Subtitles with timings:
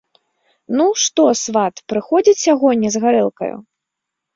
[0.79, 3.57] Ну, што, сват, прыходзіць сягоння з гарэлкаю?